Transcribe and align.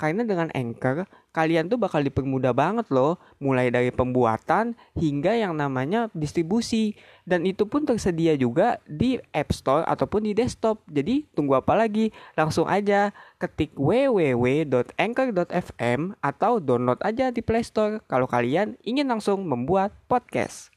Karena 0.00 0.24
dengan 0.24 0.48
Anchor, 0.56 1.04
kalian 1.36 1.68
tuh 1.68 1.76
bakal 1.76 2.00
dipermudah 2.00 2.56
banget 2.56 2.88
loh, 2.88 3.20
mulai 3.36 3.68
dari 3.68 3.92
pembuatan 3.92 4.72
hingga 4.96 5.36
yang 5.36 5.60
namanya 5.60 6.08
distribusi. 6.16 6.96
Dan 7.28 7.44
itu 7.44 7.68
pun 7.68 7.84
tersedia 7.84 8.32
juga 8.40 8.80
di 8.88 9.20
App 9.36 9.52
Store 9.52 9.84
ataupun 9.84 10.24
di 10.24 10.32
desktop. 10.32 10.80
Jadi 10.88 11.28
tunggu 11.36 11.60
apa 11.60 11.76
lagi? 11.76 12.16
Langsung 12.32 12.64
aja 12.64 13.12
ketik 13.36 13.76
www.anchor.fm 13.76 16.00
atau 16.24 16.64
download 16.64 17.04
aja 17.04 17.28
di 17.28 17.44
Play 17.44 17.60
Store 17.60 18.00
kalau 18.08 18.24
kalian 18.24 18.80
ingin 18.80 19.04
langsung 19.04 19.44
membuat 19.44 19.92
podcast. 20.08 20.72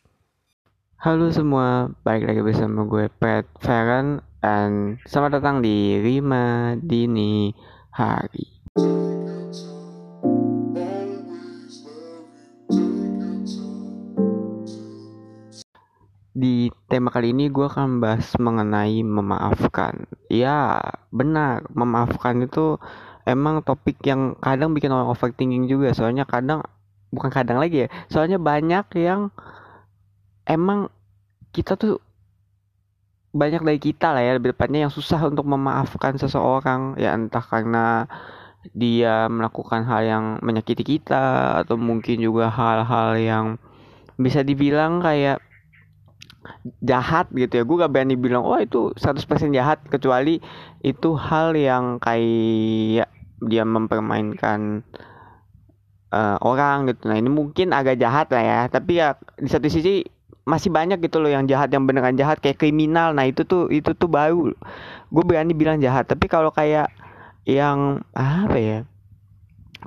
Halo 1.00 1.32
semua, 1.32 1.96
balik 2.04 2.28
lagi 2.28 2.44
bersama 2.44 2.84
gue 2.84 3.08
Pat 3.08 3.48
Feren 3.64 4.20
dan 4.44 5.00
selamat 5.08 5.40
datang 5.40 5.64
di 5.64 5.96
Rima 6.04 6.76
Dini 6.80 7.52
Hari. 7.96 8.53
Di 8.74 8.82
tema 16.90 17.14
kali 17.14 17.30
ini 17.30 17.54
gue 17.54 17.70
akan 17.70 18.02
bahas 18.02 18.34
mengenai 18.42 19.06
memaafkan. 19.06 20.10
Ya, 20.34 20.82
benar, 21.14 21.62
memaafkan 21.70 22.42
itu 22.42 22.82
emang 23.30 23.62
topik 23.62 24.02
yang 24.02 24.34
kadang 24.42 24.74
bikin 24.74 24.90
orang 24.90 25.14
overthinking 25.14 25.70
juga. 25.70 25.94
Soalnya 25.94 26.26
kadang, 26.26 26.66
bukan 27.14 27.30
kadang 27.30 27.62
lagi 27.62 27.86
ya, 27.86 27.90
soalnya 28.10 28.42
banyak 28.42 28.90
yang 28.98 29.30
emang 30.50 30.90
kita 31.54 31.78
tuh 31.78 32.02
banyak 33.38 33.62
dari 33.62 33.78
kita 33.78 34.18
lah 34.18 34.26
ya 34.26 34.42
lebih 34.42 34.58
tepatnya 34.58 34.90
yang 34.90 34.94
susah 34.94 35.30
untuk 35.30 35.46
memaafkan 35.46 36.18
seseorang 36.18 36.98
ya 36.98 37.14
entah 37.14 37.46
karena 37.46 38.10
dia 38.72 39.28
melakukan 39.28 39.84
hal 39.84 40.02
yang 40.08 40.26
menyakiti 40.40 40.88
kita 40.88 41.60
atau 41.68 41.76
mungkin 41.76 42.24
juga 42.24 42.48
hal-hal 42.48 43.20
yang 43.20 43.46
bisa 44.16 44.40
dibilang 44.40 45.04
kayak 45.04 45.44
jahat 46.80 47.28
gitu 47.36 47.60
ya. 47.60 47.64
Gue 47.68 47.76
gak 47.84 47.92
berani 47.92 48.16
bilang 48.16 48.48
oh 48.48 48.56
itu 48.56 48.96
100% 48.96 49.52
jahat 49.52 49.84
kecuali 49.92 50.40
itu 50.80 51.16
hal 51.20 51.52
yang 51.60 52.00
kayak 52.00 53.12
dia 53.44 53.64
mempermainkan 53.68 54.88
uh, 56.16 56.38
orang 56.40 56.88
gitu. 56.92 57.12
Nah 57.12 57.20
ini 57.20 57.28
mungkin 57.28 57.76
agak 57.76 58.00
jahat 58.00 58.32
lah 58.32 58.44
ya 58.44 58.62
tapi 58.72 59.04
ya 59.04 59.20
di 59.36 59.50
satu 59.52 59.68
sisi 59.68 60.08
masih 60.44 60.76
banyak 60.76 61.00
gitu 61.00 61.24
loh 61.24 61.32
yang 61.32 61.48
jahat 61.48 61.72
yang 61.72 61.88
beneran 61.88 62.16
jahat 62.16 62.40
kayak 62.40 62.60
kriminal. 62.60 63.12
Nah 63.12 63.28
itu 63.28 63.44
tuh 63.44 63.68
itu 63.68 63.92
tuh 63.96 64.08
baru 64.08 64.56
gue 65.12 65.24
berani 65.24 65.52
bilang 65.52 65.84
jahat 65.84 66.08
tapi 66.08 66.32
kalau 66.32 66.52
kayak 66.52 66.88
yang 67.44 68.02
apa 68.16 68.58
ya 68.58 68.80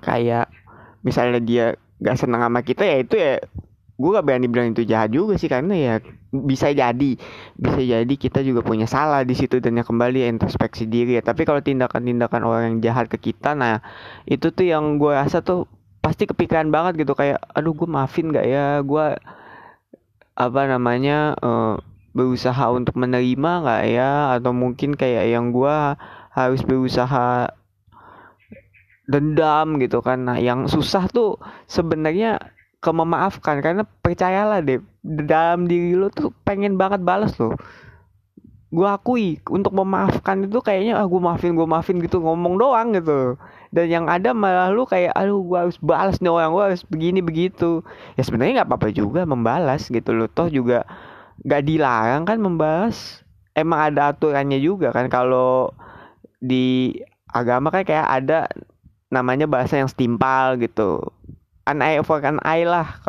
kayak 0.04 0.52
misalnya 1.00 1.40
dia 1.40 1.66
gak 2.02 2.20
senang 2.20 2.44
sama 2.44 2.60
kita 2.60 2.84
ya 2.84 2.96
itu 3.00 3.16
ya 3.16 3.40
gue 3.96 4.10
gak 4.12 4.26
berani 4.28 4.46
bilang 4.50 4.76
itu 4.76 4.84
jahat 4.84 5.08
juga 5.08 5.40
sih 5.40 5.48
karena 5.48 5.72
ya 5.72 5.94
bisa 6.44 6.68
jadi 6.68 7.16
bisa 7.56 7.80
jadi 7.80 8.14
kita 8.18 8.44
juga 8.44 8.60
punya 8.60 8.84
salah 8.84 9.24
di 9.24 9.32
situ 9.32 9.56
dan 9.62 9.80
yang 9.80 9.88
kembali 9.88 10.26
ya 10.26 10.28
introspeksi 10.28 10.84
diri 10.84 11.16
ya. 11.16 11.22
Tapi 11.24 11.48
kalau 11.48 11.64
tindakan-tindakan 11.64 12.42
orang 12.44 12.62
yang 12.68 12.78
jahat 12.84 13.08
ke 13.08 13.32
kita 13.32 13.56
nah 13.56 13.80
itu 14.28 14.52
tuh 14.52 14.68
yang 14.68 15.00
gue 15.00 15.16
rasa 15.16 15.40
tuh 15.40 15.64
pasti 16.04 16.28
kepikiran 16.28 16.68
banget 16.68 17.06
gitu. 17.06 17.16
Kayak 17.16 17.40
aduh 17.56 17.72
gue 17.72 17.88
maafin 17.88 18.34
gak 18.34 18.44
ya? 18.44 18.84
Gue 18.84 19.16
apa 20.36 20.60
namanya 20.68 21.32
uh, 21.40 21.80
berusaha 22.12 22.68
untuk 22.68 23.00
menerima 23.00 23.50
nggak 23.64 23.82
ya? 23.88 24.36
Atau 24.36 24.52
mungkin 24.52 24.92
kayak 24.92 25.32
yang 25.32 25.56
gue 25.56 25.76
harus 26.36 26.60
berusaha 26.60 27.48
dendam 29.08 29.80
gitu 29.80 30.04
kan. 30.04 30.28
Nah 30.28 30.36
yang 30.36 30.68
susah 30.68 31.08
tuh 31.08 31.40
sebenarnya 31.64 32.52
ke 32.84 32.90
memaafkan 32.92 33.64
karena 33.64 33.88
percayalah 34.04 34.60
deh 34.60 34.84
dalam 35.02 35.64
diri 35.64 35.96
lo 35.96 36.12
tuh 36.12 36.30
pengen 36.44 36.76
banget 36.76 37.00
balas 37.00 37.34
lo 37.40 37.56
gue 38.66 38.84
akui 38.84 39.40
untuk 39.48 39.72
memaafkan 39.72 40.44
itu 40.44 40.60
kayaknya 40.60 41.00
ah 41.00 41.06
gue 41.08 41.16
maafin 41.22 41.56
gue 41.56 41.64
maafin 41.64 41.96
gitu. 42.02 42.20
Ngomong 42.20 42.60
doang 42.60 42.92
gitu. 42.92 43.40
Dan 43.76 43.92
yang 43.92 44.06
ada 44.06 44.32
malah 44.32 44.70
lu 44.70 44.86
kayak 44.86 45.12
aduh 45.12 45.42
gua 45.42 45.66
harus 45.66 45.78
balas 45.80 46.16
nih 46.22 46.30
orang 46.30 46.50
gua 46.54 46.64
harus 46.72 46.82
begini 46.86 47.20
begitu. 47.20 47.82
Ya 48.16 48.22
sebenarnya 48.24 48.62
nggak 48.62 48.68
apa-apa 48.72 48.88
juga 48.94 49.28
membalas 49.28 49.90
gitu 49.90 50.16
loh. 50.16 50.30
Toh 50.30 50.48
juga 50.48 50.86
nggak 51.44 51.62
dilarang 51.66 52.22
kan 52.24 52.38
membalas. 52.40 53.20
Emang 53.56 53.92
ada 53.92 54.12
aturannya 54.16 54.60
juga 54.60 54.92
kan. 54.96 55.12
Kalau 55.12 55.76
di 56.40 56.96
agama 57.32 57.72
kan 57.72 57.82
kayak 57.82 58.06
ada 58.06 58.48
namanya 59.10 59.46
bahasa 59.46 59.80
yang 59.80 59.88
setimpal 59.90 60.58
gitu. 60.60 61.00
An 61.66 61.82
eye 61.82 62.02
for 62.02 62.22
an 62.22 62.38
eye 62.46 62.66
lah 62.66 63.02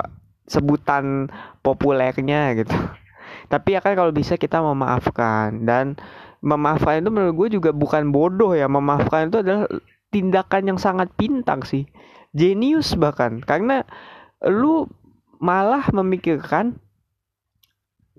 sebutan 0.49 1.29
populernya 1.61 2.57
gitu. 2.57 2.73
Tapi 3.47 3.77
ya 3.77 3.79
kan 3.83 3.93
kalau 3.95 4.11
bisa 4.11 4.35
kita 4.39 4.59
memaafkan. 4.59 5.63
Dan 5.67 5.99
memaafkan 6.43 7.03
itu 7.03 7.09
menurut 7.11 7.35
gue 7.35 7.59
juga 7.59 7.69
bukan 7.75 8.09
bodoh 8.09 8.55
ya. 8.55 8.65
Memaafkan 8.65 9.29
itu 9.29 9.43
adalah 9.43 9.67
tindakan 10.09 10.75
yang 10.75 10.79
sangat 10.79 11.11
pintar 11.15 11.61
sih. 11.67 11.85
Jenius 12.33 12.95
bahkan. 12.95 13.43
Karena 13.43 13.83
lu 14.47 14.87
malah 15.37 15.85
memikirkan 15.93 16.81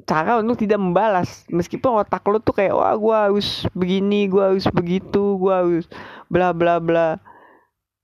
cara 0.05 0.39
untuk 0.39 0.61
tidak 0.61 0.79
membalas. 0.79 1.49
Meskipun 1.51 1.99
otak 2.05 2.23
lu 2.29 2.39
tuh 2.39 2.55
kayak 2.55 2.75
wah 2.77 2.95
gue 2.95 3.17
harus 3.17 3.67
begini 3.73 4.31
gue 4.31 4.43
harus 4.43 4.67
begitu 4.71 5.41
gue 5.41 5.55
harus 5.55 5.85
bla 6.31 6.55
bla 6.55 6.79
bla. 6.79 7.19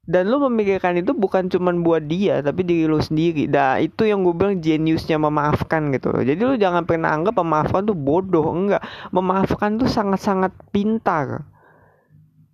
Dan 0.04 0.28
lu 0.28 0.37
memikirkan 0.37 1.00
itu 1.00 1.16
bukan 1.16 1.49
cuma 1.49 1.72
buat 1.72 2.04
dia 2.04 2.44
tapi 2.44 2.60
diri 2.65 2.84
lu 2.84 3.00
sendiri. 3.00 3.49
Nah 3.49 3.81
itu 3.81 4.04
yang 4.04 4.21
gue 4.21 4.34
bilang 4.37 4.60
jeniusnya 4.60 5.16
memaafkan 5.16 5.93
gitu 5.97 6.12
loh. 6.12 6.21
Jadi 6.21 6.41
lu 6.44 6.54
jangan 6.60 6.84
pernah 6.84 7.12
anggap 7.12 7.41
memaafkan 7.41 7.88
tuh 7.88 7.97
bodoh 7.97 8.44
enggak. 8.53 8.84
Memaafkan 9.12 9.81
tuh 9.81 9.88
sangat 9.88 10.21
sangat 10.21 10.53
pintar. 10.72 11.49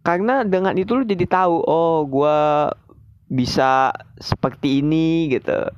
Karena 0.07 0.47
dengan 0.47 0.79
itu 0.79 0.95
lu 0.95 1.03
jadi 1.03 1.27
tahu 1.27 1.67
oh 1.67 2.07
gue 2.07 2.39
bisa 3.31 3.95
seperti 4.19 4.83
ini 4.83 5.31
gitu 5.31 5.71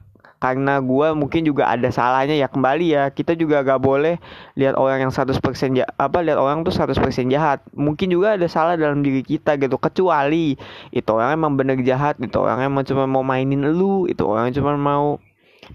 karena 0.42 0.82
gue 0.82 1.14
mungkin 1.14 1.47
juga 1.47 1.70
ada 1.70 1.86
salahnya 1.94 2.34
ya 2.34 2.50
kembali 2.50 2.86
ya. 2.91 3.14
Kita 3.14 3.38
juga 3.38 3.62
gak 3.62 3.78
boleh 3.78 4.19
lihat 4.58 4.75
orang 4.75 5.06
yang 5.06 5.12
100% 5.14 5.38
ya 5.78 5.86
apa 5.94 6.19
lihat 6.19 6.34
orang 6.34 6.66
tuh 6.66 6.75
100% 6.75 6.98
jahat. 7.30 7.62
Mungkin 7.70 8.10
juga 8.10 8.34
ada 8.34 8.50
salah 8.50 8.75
dalam 8.75 9.06
diri 9.06 9.22
kita 9.22 9.54
gitu. 9.54 9.78
Kecuali 9.78 10.58
itu 10.91 11.06
orang 11.14 11.38
emang 11.38 11.54
bener 11.54 11.78
jahat 11.86 12.19
itu 12.19 12.34
orang 12.42 12.58
emang 12.58 12.82
cuma 12.82 13.06
mau 13.06 13.22
mainin 13.22 13.62
lu 13.70 14.10
itu 14.10 14.26
orang 14.26 14.50
cuma 14.50 14.75
mau 14.75 15.22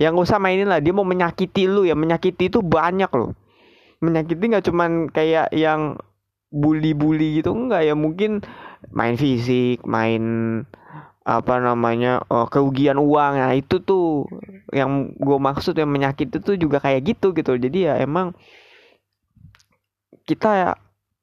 yang 0.03 0.19
gak 0.19 0.27
usah 0.27 0.39
mainin 0.43 0.67
lah. 0.67 0.83
Dia 0.83 0.91
mau 0.91 1.07
menyakiti 1.07 1.63
lu 1.63 1.87
ya. 1.87 1.95
Menyakiti 1.95 2.51
itu 2.51 2.59
banyak 2.59 3.07
loh. 3.15 3.31
Menyakiti 4.03 4.43
nggak 4.51 4.67
cuman 4.67 5.07
kayak 5.15 5.47
yang 5.55 5.95
bully-bully 6.51 7.39
gitu 7.39 7.55
enggak 7.55 7.87
ya. 7.87 7.95
Mungkin 7.95 8.43
main 8.91 9.15
fisik 9.15 9.87
main 9.87 10.23
apa 11.27 11.59
namanya 11.59 12.23
uh, 12.31 12.47
kerugian 12.47 12.95
uang. 12.95 13.35
Nah 13.35 13.51
itu 13.51 13.83
tuh 13.83 14.23
yang 14.71 15.11
gue 15.19 15.35
maksud 15.35 15.75
yang 15.75 15.91
menyakiti 15.91 16.39
tuh 16.39 16.55
juga 16.55 16.79
kayak 16.79 17.03
gitu 17.03 17.35
gitu. 17.35 17.59
Jadi 17.59 17.91
ya 17.91 17.99
emang 17.99 18.31
kita 20.23 20.49
ya 20.55 20.71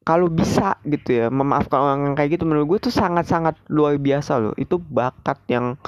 kalau 0.05 0.29
bisa 0.29 0.77
gitu 0.85 1.25
ya 1.25 1.27
memaafkan 1.33 1.81
orang 1.81 2.01
yang 2.13 2.15
kayak 2.21 2.37
gitu 2.37 2.45
menurut 2.45 2.77
gue 2.77 2.93
tuh 2.93 2.95
sangat-sangat 2.95 3.57
luar 3.73 3.97
biasa 3.97 4.37
loh. 4.37 4.53
Itu 4.61 4.77
bakat 4.77 5.41
yang 5.49 5.81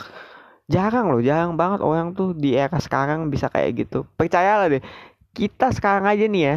jarang 0.66 1.12
loh 1.12 1.22
jarang 1.22 1.54
banget 1.54 1.84
orang 1.84 2.16
tuh 2.16 2.32
di 2.32 2.56
era 2.56 2.80
sekarang 2.80 3.28
bisa 3.28 3.52
kayak 3.52 3.84
gitu. 3.84 4.08
Percayalah 4.16 4.72
deh 4.72 4.82
kita 5.36 5.68
sekarang 5.76 6.08
aja 6.08 6.24
nih 6.24 6.42
ya 6.42 6.56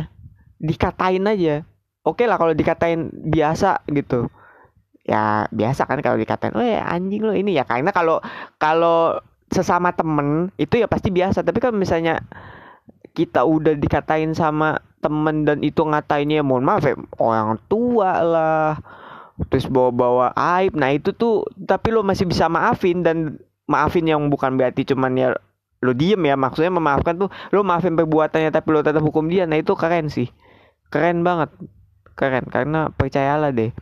dikatain 0.64 1.28
aja. 1.28 1.68
Oke 2.08 2.24
okay 2.24 2.26
lah 2.32 2.40
kalau 2.40 2.56
dikatain 2.56 3.12
biasa 3.12 3.84
gitu 3.92 4.32
ya 5.10 5.50
biasa 5.50 5.90
kan 5.90 5.98
kalau 6.06 6.22
dikatain 6.22 6.54
oh 6.54 6.62
ya 6.62 6.86
anjing 6.86 7.26
lo 7.26 7.34
ini 7.34 7.58
ya. 7.58 7.66
Karena 7.66 7.90
kalau 7.90 8.22
kalau 8.62 9.18
sesama 9.50 9.90
temen 9.98 10.54
itu 10.62 10.78
ya 10.78 10.86
pasti 10.86 11.10
biasa. 11.10 11.42
Tapi 11.42 11.58
kan 11.58 11.74
misalnya 11.74 12.22
kita 13.18 13.42
udah 13.42 13.74
dikatain 13.74 14.38
sama 14.38 14.78
temen 15.02 15.50
dan 15.50 15.66
itu 15.66 15.82
ngatainnya 15.82 16.46
mohon 16.46 16.62
maaf 16.62 16.86
ya 16.86 16.94
orang 17.18 17.58
tua 17.72 18.22
lah 18.22 18.78
terus 19.50 19.66
bawa-bawa 19.66 20.38
aib. 20.62 20.78
Nah 20.78 20.94
itu 20.94 21.10
tuh 21.18 21.50
tapi 21.66 21.90
lo 21.90 22.06
masih 22.06 22.30
bisa 22.30 22.46
maafin 22.46 23.02
dan 23.02 23.42
maafin 23.66 24.06
yang 24.06 24.22
bukan 24.30 24.54
berarti 24.62 24.86
cuman 24.94 25.18
ya 25.18 25.30
lo 25.82 25.92
diem 25.98 26.22
ya. 26.22 26.38
Maksudnya 26.38 26.70
memaafkan 26.70 27.18
tuh 27.18 27.34
lo 27.50 27.66
maafin 27.66 27.98
perbuatannya 27.98 28.54
tapi 28.54 28.68
lo 28.70 28.86
tetap 28.86 29.02
hukum 29.02 29.26
dia. 29.26 29.50
Nah 29.50 29.58
itu 29.58 29.74
keren 29.74 30.14
sih. 30.14 30.30
Keren 30.94 31.26
banget. 31.26 31.50
Keren 32.14 32.46
karena 32.52 32.94
percayalah 32.94 33.50
deh 33.50 33.74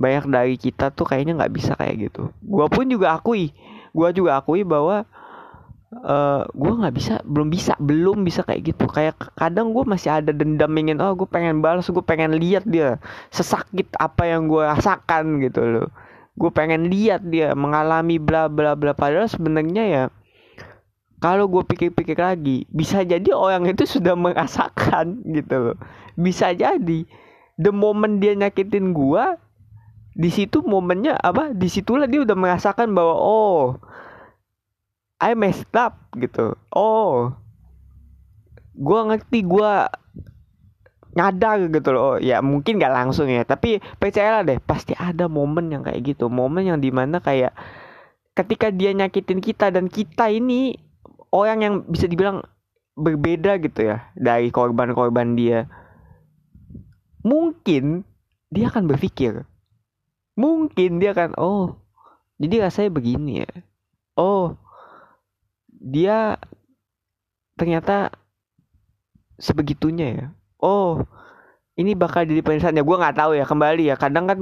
banyak 0.00 0.24
dari 0.32 0.56
kita 0.56 0.88
tuh 0.96 1.04
kayaknya 1.04 1.36
nggak 1.36 1.52
bisa 1.52 1.76
kayak 1.76 2.08
gitu. 2.08 2.32
Gue 2.40 2.66
pun 2.72 2.88
juga 2.88 3.12
akui 3.12 3.52
gue 3.90 4.08
juga 4.14 4.38
akui 4.38 4.62
bahwa 4.62 5.02
uh, 6.06 6.42
gue 6.46 6.72
nggak 6.72 6.94
bisa 6.94 7.14
belum 7.26 7.48
bisa 7.50 7.72
belum 7.76 8.24
bisa 8.24 8.40
kayak 8.46 8.72
gitu. 8.74 8.88
Kayak 8.88 9.18
kadang 9.36 9.76
gue 9.76 9.84
masih 9.84 10.10
ada 10.22 10.32
dendam 10.32 10.72
ingin 10.78 11.02
oh 11.02 11.12
gue 11.12 11.28
pengen 11.28 11.60
balas 11.60 11.90
gue 11.90 12.04
pengen 12.04 12.38
lihat 12.38 12.64
dia 12.64 12.96
sesakit 13.34 13.90
apa 13.98 14.24
yang 14.24 14.48
gue 14.48 14.62
rasakan 14.62 15.44
gitu 15.44 15.60
loh. 15.60 15.88
Gue 16.38 16.48
pengen 16.54 16.88
lihat 16.88 17.26
dia 17.28 17.52
mengalami 17.52 18.16
bla 18.16 18.48
bla 18.48 18.72
bla. 18.78 18.96
Padahal 18.96 19.28
sebenarnya 19.28 19.84
ya 19.84 20.04
kalau 21.20 21.52
gue 21.52 21.60
pikir-pikir 21.68 22.16
lagi 22.16 22.64
bisa 22.72 23.04
jadi 23.04 23.36
orang 23.36 23.68
itu 23.68 23.84
sudah 23.84 24.16
merasakan 24.16 25.20
gitu 25.36 25.56
loh. 25.60 25.76
Bisa 26.16 26.56
jadi 26.56 27.04
the 27.60 27.72
moment 27.74 28.24
dia 28.24 28.32
nyakitin 28.32 28.96
gue 28.96 29.24
di 30.14 30.30
situ 30.30 30.62
momennya 30.64 31.18
apa? 31.18 31.54
Di 31.54 31.70
situlah 31.70 32.10
dia 32.10 32.22
udah 32.26 32.36
merasakan 32.36 32.92
bahwa 32.94 33.14
oh 33.14 33.78
I 35.20 35.36
messed 35.36 35.72
up 35.76 36.10
gitu. 36.16 36.56
Oh 36.74 37.34
gue 38.80 39.00
ngerti 39.12 39.44
gue 39.44 39.72
nyadar 41.10 41.58
gitu 41.68 41.88
loh. 41.90 42.02
Oh, 42.02 42.16
ya 42.16 42.40
mungkin 42.40 42.78
gak 42.78 42.94
langsung 42.94 43.26
ya 43.26 43.42
tapi 43.42 43.82
percayalah 43.98 44.46
deh 44.46 44.62
pasti 44.62 44.94
ada 44.94 45.26
momen 45.26 45.70
yang 45.70 45.82
kayak 45.82 46.00
gitu. 46.14 46.30
Momen 46.30 46.70
yang 46.70 46.78
di 46.80 46.90
mana 46.94 47.18
kayak 47.18 47.52
ketika 48.34 48.70
dia 48.70 48.94
nyakitin 48.94 49.42
kita 49.42 49.74
dan 49.74 49.90
kita 49.90 50.30
ini 50.30 50.78
orang 51.34 51.58
yang 51.60 51.74
bisa 51.86 52.06
dibilang 52.06 52.42
berbeda 52.98 53.58
gitu 53.62 53.90
ya 53.90 54.10
dari 54.18 54.52
korban-korban 54.52 55.34
dia 55.38 55.70
mungkin 57.24 58.04
dia 58.50 58.68
akan 58.68 58.90
berpikir 58.90 59.46
mungkin 60.34 61.02
dia 61.02 61.12
kan 61.14 61.34
oh 61.36 61.78
jadi 62.40 62.68
rasanya 62.68 62.90
begini 62.90 63.44
ya. 63.44 63.52
Oh 64.16 64.56
dia 65.68 66.40
ternyata 67.56 68.12
sebegitunya 69.36 70.06
ya. 70.16 70.26
Oh 70.60 71.04
ini 71.76 71.92
bakal 71.96 72.24
jadi 72.24 72.40
penyesalan 72.44 72.80
ya 72.80 72.84
gue 72.84 72.96
nggak 72.96 73.16
tahu 73.16 73.32
ya 73.36 73.44
kembali 73.44 73.84
ya. 73.92 73.96
Kadang 74.00 74.24
kan 74.28 74.38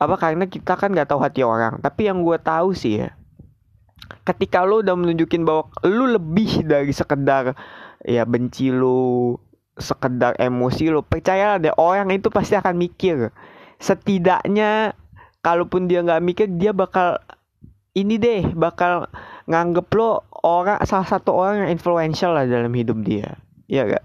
apa 0.00 0.14
karena 0.16 0.46
kita 0.46 0.78
kan 0.78 0.94
nggak 0.94 1.10
tahu 1.10 1.20
hati 1.22 1.42
orang. 1.42 1.82
Tapi 1.82 2.06
yang 2.06 2.22
gue 2.22 2.38
tahu 2.38 2.74
sih 2.74 3.02
ya 3.02 3.10
ketika 4.24 4.66
lo 4.66 4.82
udah 4.82 4.94
menunjukin 4.96 5.46
bahwa 5.46 5.70
lo 5.86 6.04
lebih 6.06 6.66
dari 6.66 6.90
sekedar 6.90 7.54
ya 8.04 8.22
benci 8.26 8.72
lo 8.72 9.38
sekedar 9.78 10.36
emosi 10.36 10.92
lo 10.92 11.00
percayalah 11.00 11.62
deh 11.62 11.74
orang 11.78 12.10
itu 12.12 12.28
pasti 12.28 12.58
akan 12.58 12.74
mikir 12.76 13.32
setidaknya 13.80 14.92
kalaupun 15.40 15.88
dia 15.88 16.04
nggak 16.04 16.22
mikir 16.22 16.46
dia 16.52 16.76
bakal 16.76 17.16
ini 17.96 18.20
deh 18.20 18.52
bakal 18.54 19.08
nganggep 19.50 19.88
lo 19.96 20.22
orang 20.46 20.78
salah 20.86 21.08
satu 21.08 21.34
orang 21.34 21.66
yang 21.66 21.70
influential 21.74 22.36
lah 22.36 22.46
dalam 22.46 22.70
hidup 22.70 23.00
dia. 23.02 23.40
Ya 23.66 23.88
gak 23.88 24.04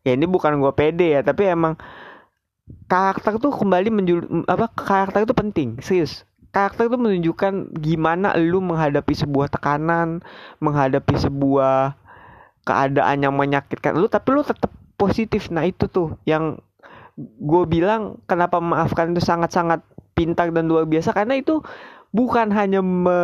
ya 0.00 0.16
ini 0.16 0.24
bukan 0.24 0.56
gue 0.58 0.72
pede 0.72 1.12
ya 1.12 1.20
tapi 1.20 1.44
emang 1.44 1.76
karakter 2.88 3.36
tuh 3.36 3.52
kembali 3.52 3.92
menjul 3.92 4.20
apa 4.48 4.72
karakter 4.72 5.28
itu 5.28 5.36
penting 5.36 5.78
serius. 5.84 6.24
Karakter 6.50 6.90
itu 6.90 6.98
menunjukkan 6.98 7.78
gimana 7.78 8.34
lu 8.34 8.58
menghadapi 8.58 9.14
sebuah 9.14 9.52
tekanan 9.54 10.24
menghadapi 10.58 11.14
sebuah 11.14 11.94
keadaan 12.66 13.22
yang 13.22 13.34
menyakitkan 13.38 13.94
lu 13.94 14.10
tapi 14.10 14.34
lu 14.34 14.42
tetap 14.42 14.72
positif. 14.98 15.46
Nah 15.54 15.62
itu 15.62 15.86
tuh 15.86 16.18
yang 16.26 16.58
gue 17.18 17.64
bilang 17.66 18.20
kenapa 18.24 18.58
memaafkan 18.62 19.12
itu 19.12 19.22
sangat-sangat 19.22 19.82
pintar 20.14 20.52
dan 20.52 20.68
luar 20.68 20.84
biasa 20.84 21.16
karena 21.16 21.38
itu 21.38 21.64
bukan 22.10 22.50
hanya 22.50 22.82
me 22.82 23.20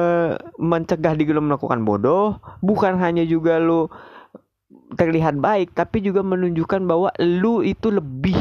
mencegah 0.56 1.18
diri 1.18 1.34
lo 1.34 1.42
melakukan 1.42 1.82
bodoh, 1.82 2.38
bukan 2.62 2.98
hanya 3.02 3.26
juga 3.26 3.58
lo 3.58 3.90
terlihat 4.94 5.38
baik, 5.42 5.74
tapi 5.74 6.02
juga 6.02 6.22
menunjukkan 6.22 6.86
bahwa 6.86 7.10
lu 7.18 7.66
itu 7.66 7.90
lebih, 7.90 8.38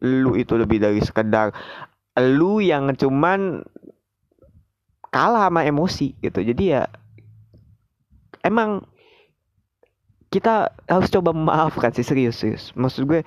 lu 0.00 0.36
itu 0.36 0.56
lebih 0.56 0.80
dari 0.80 1.00
sekedar 1.04 1.52
lu 2.14 2.62
yang 2.62 2.94
cuman 2.94 3.66
kalah 5.10 5.50
sama 5.50 5.66
emosi 5.66 6.14
gitu. 6.22 6.42
Jadi 6.42 6.64
ya 6.74 6.86
emang 8.46 8.86
kita 10.30 10.74
harus 10.90 11.10
coba 11.10 11.30
memaafkan 11.30 11.94
sih 11.94 12.06
serius 12.06 12.42
serius. 12.42 12.70
Maksud 12.74 13.06
gue 13.06 13.20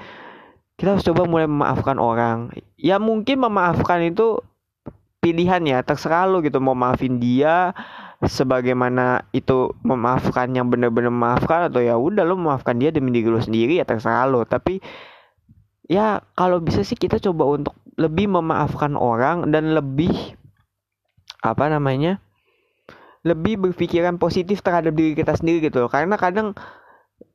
kita 0.78 0.94
harus 0.94 1.06
coba 1.06 1.26
mulai 1.26 1.50
memaafkan 1.50 1.98
orang. 1.98 2.54
Ya 2.78 3.02
mungkin 3.02 3.42
memaafkan 3.42 4.06
itu 4.06 4.42
pilihan 5.20 5.66
ya 5.66 5.82
terserah 5.82 6.30
lo 6.30 6.46
gitu. 6.46 6.62
Mau 6.62 6.78
maafin 6.78 7.18
dia 7.18 7.74
sebagaimana 8.22 9.26
itu 9.34 9.74
memaafkan 9.82 10.54
yang 10.54 10.70
benar-benar 10.70 11.14
memaafkan 11.14 11.70
atau 11.70 11.82
ya 11.82 11.98
udah 11.98 12.26
lo 12.26 12.38
memaafkan 12.38 12.78
dia 12.78 12.90
demi 12.90 13.14
diri 13.14 13.30
lo 13.30 13.38
sendiri 13.38 13.78
ya 13.78 13.86
terserah 13.86 14.26
lo 14.26 14.42
tapi 14.42 14.82
ya 15.86 16.26
kalau 16.34 16.58
bisa 16.58 16.82
sih 16.82 16.98
kita 16.98 17.22
coba 17.22 17.46
untuk 17.46 17.78
lebih 17.94 18.26
memaafkan 18.26 18.98
orang 18.98 19.54
dan 19.54 19.78
lebih 19.78 20.34
apa 21.46 21.70
namanya 21.70 22.18
lebih 23.26 23.60
berpikiran 23.60 24.18
positif 24.18 24.64
terhadap 24.64 24.94
diri 24.96 25.14
kita 25.18 25.36
sendiri 25.36 25.68
gitu 25.68 25.84
loh. 25.84 25.92
Karena 25.92 26.16
kadang 26.16 26.56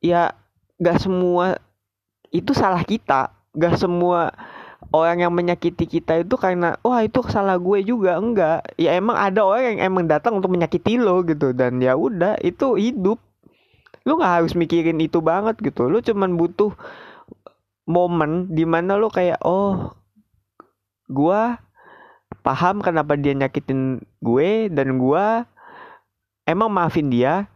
ya 0.01 0.33
gak 0.81 1.03
semua 1.03 1.59
itu 2.33 2.51
salah 2.51 2.81
kita. 2.81 3.29
Gak 3.53 3.77
semua 3.77 4.33
orang 4.89 5.21
yang 5.21 5.31
menyakiti 5.31 5.85
kita 5.85 6.25
itu 6.25 6.35
karena 6.35 6.75
wah 6.81 7.05
itu 7.05 7.21
salah 7.29 7.55
gue 7.61 7.85
juga. 7.85 8.17
Enggak. 8.17 8.65
Ya 8.75 8.97
emang 8.97 9.15
ada 9.15 9.45
orang 9.45 9.77
yang 9.77 9.93
emang 9.93 10.09
datang 10.09 10.41
untuk 10.41 10.51
menyakiti 10.51 10.97
lo 10.97 11.21
gitu. 11.23 11.53
Dan 11.53 11.79
ya 11.79 11.93
udah 11.93 12.41
itu 12.41 12.75
hidup. 12.75 13.21
Lu 14.03 14.19
nggak 14.19 14.43
harus 14.43 14.57
mikirin 14.57 14.99
itu 14.99 15.21
banget 15.21 15.55
gitu. 15.61 15.87
Lu 15.87 16.01
cuman 16.01 16.35
butuh 16.35 16.73
momen 17.85 18.49
di 18.51 18.65
mana 18.65 18.95
lu 18.95 19.11
kayak 19.11 19.43
oh 19.43 19.91
gue 21.11 21.41
paham 22.43 22.79
kenapa 22.79 23.19
dia 23.19 23.35
nyakitin 23.35 23.99
gue 24.23 24.71
dan 24.73 24.97
gue 24.97 25.25
emang 26.49 26.69
maafin 26.73 27.07
dia. 27.07 27.47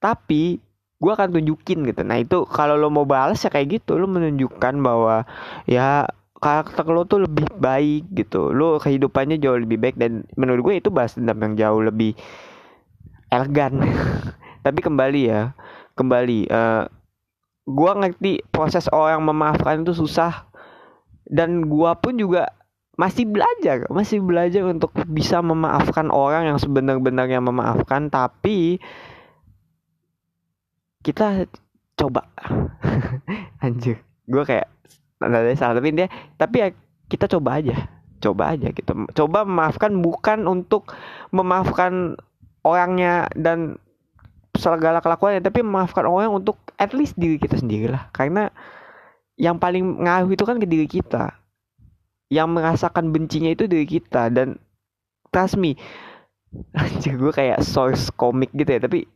Tapi 0.00 0.60
gue 0.96 1.12
akan 1.12 1.28
tunjukin 1.36 1.84
gitu. 1.84 2.02
Nah 2.02 2.16
itu 2.20 2.48
kalau 2.48 2.74
lo 2.80 2.88
mau 2.88 3.04
balas 3.04 3.44
ya 3.44 3.52
kayak 3.52 3.80
gitu. 3.80 4.00
Lo 4.00 4.08
menunjukkan 4.08 4.74
bahwa 4.80 5.28
ya 5.68 6.08
karakter 6.36 6.84
lo 6.88 7.04
tuh 7.04 7.28
lebih 7.28 7.48
baik 7.60 8.08
gitu. 8.16 8.52
Lo 8.52 8.80
kehidupannya 8.80 9.36
jauh 9.36 9.60
lebih 9.60 9.76
baik. 9.76 9.96
Dan 10.00 10.24
menurut 10.40 10.72
gue 10.72 10.74
itu 10.80 10.88
balas 10.88 11.16
dendam 11.16 11.36
yang 11.44 11.54
jauh 11.56 11.80
lebih 11.84 12.16
elegan. 13.28 13.84
Tapi 14.64 14.80
kembali 14.80 15.20
ya 15.28 15.52
kembali 15.96 16.52
uh, 16.52 16.56
eh, 16.56 16.84
gue 17.66 17.92
ngerti 17.96 18.32
proses 18.48 18.88
orang 18.88 19.20
memaafkan 19.20 19.84
itu 19.84 19.92
susah. 19.92 20.48
Dan 21.26 21.66
gue 21.68 21.90
pun 22.00 22.14
juga 22.16 22.48
masih 22.96 23.28
belajar 23.28 23.84
masih 23.92 24.24
belajar 24.24 24.64
untuk 24.64 24.88
bisa 25.12 25.44
memaafkan 25.44 26.08
orang 26.08 26.48
yang 26.48 26.56
sebenar-benarnya 26.56 27.44
memaafkan. 27.44 28.08
Tapi 28.08 28.80
kita 31.06 31.46
coba. 31.94 32.26
Anjir. 33.64 34.02
Gue 34.26 34.42
kayak 34.42 34.66
ada 35.22 35.54
salah. 35.54 35.78
Tapi 35.78 35.94
dia 35.94 36.10
tapi 36.34 36.66
ya 36.66 36.68
kita 37.06 37.30
coba 37.30 37.62
aja. 37.62 37.86
Coba 38.18 38.58
aja 38.58 38.74
gitu. 38.74 38.90
Coba 39.14 39.46
memaafkan 39.46 40.02
bukan 40.02 40.50
untuk 40.50 40.90
memaafkan 41.30 42.18
orangnya 42.66 43.30
dan 43.38 43.78
segala 44.58 44.98
kelakuannya 45.04 45.44
tapi 45.44 45.62
memaafkan 45.62 46.08
orang 46.08 46.32
untuk 46.32 46.58
at 46.80 46.90
least 46.96 47.14
diri 47.14 47.36
kita 47.36 47.60
sendiri 47.60 47.92
lah 47.92 48.08
karena 48.10 48.48
yang 49.36 49.60
paling 49.60 50.00
ngaruh 50.00 50.32
itu 50.32 50.42
kan 50.42 50.58
ke 50.58 50.66
diri 50.66 50.90
kita. 50.90 51.30
Yang 52.26 52.48
merasakan 52.58 53.14
bencinya 53.14 53.54
itu 53.54 53.70
diri 53.70 53.86
kita. 53.86 54.26
Dan 54.34 54.58
trust 55.30 55.54
me 55.54 55.78
anjir 56.82 57.14
gue 57.14 57.30
kayak 57.30 57.62
source 57.62 58.10
komik 58.10 58.50
gitu 58.58 58.74
ya. 58.74 58.82
Tapi 58.82 59.06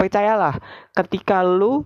percayalah 0.00 0.56
ketika 0.96 1.44
lu 1.44 1.84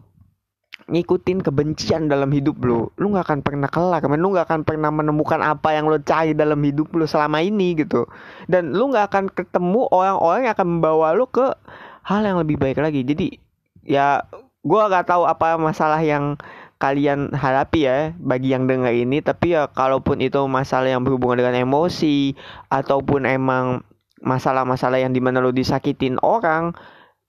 ngikutin 0.85 1.41
kebencian 1.41 2.13
dalam 2.13 2.29
hidup 2.29 2.61
lu, 2.61 2.93
lu 3.01 3.07
nggak 3.11 3.25
akan 3.27 3.41
pernah 3.41 3.67
kelar, 3.73 4.05
men. 4.05 4.21
Lu 4.21 4.37
nggak 4.37 4.47
akan 4.47 4.61
pernah 4.69 4.93
menemukan 4.93 5.41
apa 5.41 5.73
yang 5.73 5.89
lu 5.89 5.97
cari 6.05 6.37
dalam 6.37 6.61
hidup 6.61 6.93
lu 6.93 7.09
selama 7.09 7.41
ini 7.41 7.75
gitu. 7.75 8.05
Dan 8.47 8.77
lu 8.77 8.93
nggak 8.93 9.11
akan 9.11 9.25
ketemu 9.33 9.89
orang-orang 9.89 10.47
yang 10.47 10.55
akan 10.55 10.69
membawa 10.79 11.17
lu 11.17 11.25
ke 11.27 11.57
hal 12.05 12.21
yang 12.23 12.37
lebih 12.39 12.61
baik 12.61 12.79
lagi. 12.79 13.01
Jadi 13.01 13.41
ya 13.83 14.23
gua 14.61 14.93
gak 14.93 15.09
tahu 15.13 15.25
apa 15.29 15.57
masalah 15.57 16.01
yang 16.05 16.37
kalian 16.77 17.33
hadapi 17.33 17.81
ya 17.89 18.13
bagi 18.21 18.53
yang 18.53 18.69
dengar 18.69 18.93
ini. 18.93 19.25
Tapi 19.25 19.57
ya 19.57 19.73
kalaupun 19.73 20.21
itu 20.21 20.45
masalah 20.45 20.93
yang 20.93 21.01
berhubungan 21.01 21.41
dengan 21.41 21.65
emosi 21.65 22.37
ataupun 22.69 23.25
emang 23.25 23.81
masalah-masalah 24.21 25.01
yang 25.01 25.17
di 25.17 25.21
mana 25.21 25.41
lu 25.41 25.53
disakitin 25.53 26.21
orang, 26.21 26.77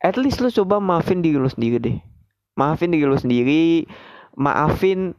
at 0.05 0.21
least 0.21 0.37
lu 0.37 0.53
coba 0.53 0.77
maafin 0.77 1.25
diri 1.25 1.41
lu 1.41 1.49
sendiri 1.49 1.81
deh. 1.81 1.97
Maafin 2.53 2.93
diri 2.93 3.09
lu 3.09 3.17
sendiri 3.17 3.89
maafin 4.37 5.17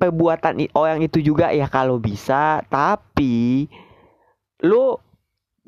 perbuatan 0.00 0.72
orang 0.72 1.04
itu 1.04 1.20
juga 1.20 1.52
ya 1.52 1.68
kalau 1.68 2.00
bisa. 2.00 2.64
Tapi 2.72 3.68
lu 4.64 4.96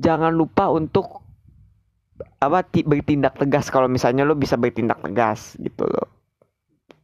jangan 0.01 0.33
lupa 0.33 0.73
untuk 0.73 1.21
apa 2.41 2.65
bertindak 2.65 3.37
tegas 3.37 3.69
kalau 3.69 3.85
misalnya 3.85 4.25
lo 4.25 4.33
bisa 4.33 4.57
bertindak 4.57 5.05
tegas 5.05 5.61
gitu 5.61 5.85
loh. 5.85 6.09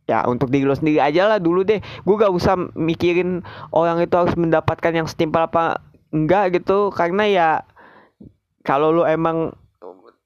Ya 0.09 0.25
untuk 0.25 0.49
diri 0.49 0.65
lo 0.65 0.73
sendiri 0.73 1.05
aja 1.05 1.29
lah 1.29 1.37
dulu 1.37 1.61
deh. 1.61 1.85
Gue 2.09 2.17
gak 2.17 2.33
usah 2.33 2.57
mikirin 2.73 3.45
orang 3.69 4.00
itu 4.00 4.17
harus 4.17 4.33
mendapatkan 4.33 4.97
yang 4.97 5.05
setimpal 5.05 5.45
apa 5.45 5.85
enggak 6.09 6.57
gitu. 6.57 6.88
Karena 6.88 7.29
ya 7.29 7.49
kalau 8.65 8.97
lo 8.97 9.05
emang 9.05 9.53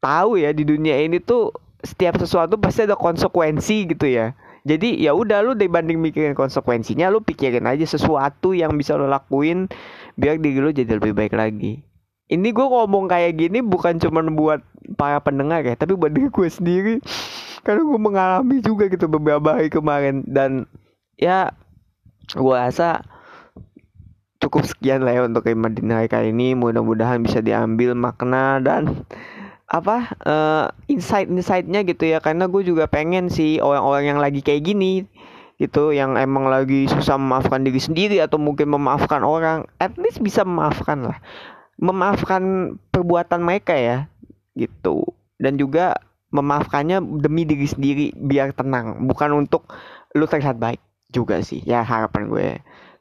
tahu 0.00 0.40
ya 0.40 0.50
di 0.50 0.64
dunia 0.64 0.96
ini 1.00 1.20
tuh 1.20 1.52
setiap 1.80 2.20
sesuatu 2.20 2.60
pasti 2.60 2.84
ada 2.84 2.96
konsekuensi 2.96 3.88
gitu 3.88 4.08
ya. 4.08 4.36
Jadi 4.68 5.00
ya 5.00 5.16
udah 5.16 5.40
lu 5.40 5.52
dibanding 5.56 5.96
mikirin 5.96 6.36
konsekuensinya 6.36 7.08
lu 7.08 7.24
pikirin 7.24 7.64
aja 7.64 7.88
sesuatu 7.88 8.52
yang 8.52 8.76
bisa 8.76 8.92
lo 8.92 9.08
lakuin 9.08 9.72
biar 10.20 10.36
diri 10.36 10.60
lo 10.60 10.68
jadi 10.68 11.00
lebih 11.00 11.16
baik 11.16 11.32
lagi. 11.32 11.80
Ini 12.28 12.48
gue 12.52 12.66
ngomong 12.68 13.08
kayak 13.08 13.40
gini 13.40 13.64
bukan 13.64 13.96
cuma 13.96 14.20
buat 14.28 14.60
para 15.00 15.18
pendengar 15.24 15.64
ya 15.64 15.74
tapi 15.80 15.96
buat 15.96 16.12
diri 16.12 16.28
gue 16.28 16.48
sendiri. 16.48 16.94
Karena 17.64 17.84
gue 17.84 18.00
mengalami 18.00 18.56
juga 18.60 18.88
gitu 18.88 19.08
beberapa 19.08 19.56
hari 19.56 19.72
kemarin 19.72 20.24
dan 20.28 20.68
ya 21.16 21.52
gue 22.32 22.56
rasa 22.56 23.04
cukup 24.40 24.64
sekian 24.64 25.04
lah 25.04 25.12
ya 25.12 25.22
untuk 25.28 25.44
Iman 25.48 25.76
hari 25.76 26.08
kali 26.08 26.36
ini. 26.36 26.52
Mudah-mudahan 26.52 27.24
bisa 27.24 27.40
diambil 27.44 27.96
makna 27.96 28.60
dan 28.60 29.08
apa 29.70 30.10
uh, 30.26 30.66
insight-insightnya 30.90 31.86
gitu 31.86 32.10
ya. 32.10 32.18
Karena 32.18 32.50
gue 32.50 32.62
juga 32.66 32.90
pengen 32.90 33.30
sih 33.30 33.62
orang-orang 33.62 34.04
yang 34.10 34.20
lagi 34.20 34.42
kayak 34.42 34.66
gini 34.66 35.06
gitu 35.60 35.92
yang 35.92 36.16
emang 36.16 36.48
lagi 36.48 36.88
susah 36.88 37.20
memaafkan 37.20 37.62
diri 37.62 37.78
sendiri 37.78 38.16
atau 38.18 38.40
mungkin 38.40 38.72
memaafkan 38.72 39.20
orang 39.22 39.68
at 39.78 39.94
least 39.94 40.18
bisa 40.18 40.42
memaafkan 40.42 41.06
lah. 41.06 41.18
Memaafkan 41.80 42.74
perbuatan 42.90 43.40
mereka 43.46 43.78
ya 43.78 44.10
gitu. 44.58 45.06
Dan 45.40 45.56
juga 45.56 45.96
memaafkannya 46.34 47.00
demi 47.22 47.46
diri 47.46 47.64
sendiri 47.64 48.12
biar 48.18 48.52
tenang. 48.52 49.06
Bukan 49.06 49.32
untuk 49.32 49.70
lu 50.18 50.26
terlihat 50.26 50.58
baik 50.58 50.82
juga 51.10 51.42
sih 51.42 51.60
ya 51.66 51.82
harapan 51.82 52.22
gue 52.30 52.48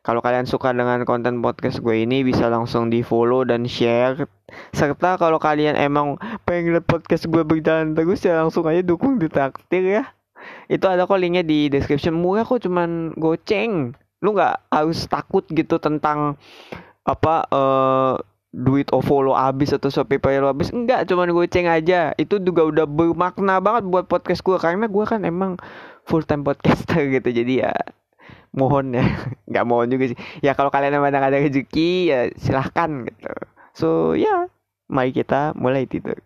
kalau 0.09 0.25
kalian 0.25 0.49
suka 0.49 0.73
dengan 0.73 1.05
konten 1.05 1.37
podcast 1.37 1.85
gue 1.85 2.01
ini 2.01 2.25
bisa 2.25 2.49
langsung 2.49 2.89
di 2.89 3.05
follow 3.05 3.45
dan 3.45 3.69
share. 3.69 4.25
Serta 4.73 5.21
kalau 5.21 5.37
kalian 5.37 5.77
emang 5.77 6.17
pengen 6.49 6.73
lihat 6.73 6.89
podcast 6.89 7.29
gue 7.29 7.45
berjalan 7.45 7.93
terus 7.93 8.25
ya 8.25 8.41
langsung 8.41 8.65
aja 8.65 8.81
dukung 8.81 9.21
di 9.21 9.29
traktir 9.29 9.85
ya. 9.85 10.09
Itu 10.65 10.89
ada 10.89 11.05
kok 11.05 11.13
linknya 11.13 11.45
di 11.45 11.69
description. 11.69 12.17
Murah 12.17 12.41
kok 12.41 12.57
cuman 12.57 13.13
goceng. 13.21 13.93
Lu 14.25 14.33
nggak 14.33 14.73
harus 14.73 15.05
takut 15.05 15.45
gitu 15.45 15.77
tentang 15.77 16.41
apa 17.05 17.45
uh, 17.53 18.17
duit 18.49 18.89
oh 18.89 19.05
follow 19.05 19.37
abis 19.37 19.77
atau 19.77 19.93
Shopee 19.93 20.17
lo 20.41 20.49
abis 20.49 20.73
enggak 20.73 21.05
cuman 21.05 21.29
goceng 21.37 21.69
aja. 21.69 22.17
Itu 22.17 22.41
juga 22.41 22.65
udah 22.65 22.89
bermakna 22.89 23.61
banget 23.61 23.85
buat 23.85 24.09
podcast 24.09 24.41
gue. 24.41 24.57
Karena 24.57 24.89
gue 24.89 25.05
kan 25.05 25.21
emang 25.21 25.61
full 26.09 26.25
time 26.25 26.41
podcaster 26.41 27.05
gitu. 27.21 27.29
Jadi 27.29 27.61
ya 27.61 27.69
mohon 28.53 28.95
ya. 28.95 29.05
Nggak 29.49 29.65
mohon 29.65 29.87
juga 29.89 30.13
sih. 30.13 30.17
Ya 30.45 30.53
kalau 30.57 30.69
kalian 30.73 30.97
emang 30.97 31.13
ada 31.13 31.33
rezeki 31.33 31.91
ya 32.09 32.19
silahkan 32.37 33.05
gitu. 33.07 33.29
So 33.73 33.87
ya 34.13 34.49
mari 34.89 35.13
kita 35.13 35.53
mulai 35.53 35.85
tidur 35.85 36.17